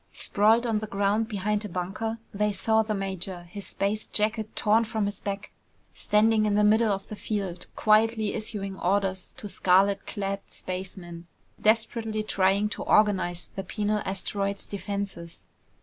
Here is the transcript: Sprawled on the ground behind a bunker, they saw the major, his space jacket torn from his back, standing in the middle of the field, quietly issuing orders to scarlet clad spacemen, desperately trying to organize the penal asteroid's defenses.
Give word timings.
Sprawled 0.13 0.65
on 0.65 0.79
the 0.79 0.87
ground 0.87 1.27
behind 1.27 1.63
a 1.63 1.69
bunker, 1.69 2.17
they 2.33 2.51
saw 2.53 2.81
the 2.81 2.95
major, 2.95 3.43
his 3.43 3.67
space 3.67 4.07
jacket 4.07 4.55
torn 4.55 4.83
from 4.83 5.05
his 5.05 5.21
back, 5.21 5.51
standing 5.93 6.47
in 6.47 6.55
the 6.55 6.63
middle 6.63 6.91
of 6.91 7.07
the 7.07 7.15
field, 7.15 7.67
quietly 7.75 8.33
issuing 8.33 8.79
orders 8.79 9.35
to 9.37 9.47
scarlet 9.47 10.07
clad 10.07 10.41
spacemen, 10.47 11.27
desperately 11.61 12.23
trying 12.23 12.67
to 12.67 12.81
organize 12.81 13.51
the 13.55 13.63
penal 13.63 14.01
asteroid's 14.03 14.65
defenses. 14.65 15.45